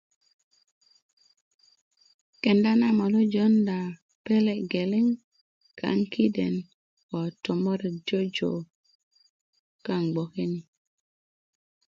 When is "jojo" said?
8.07-8.51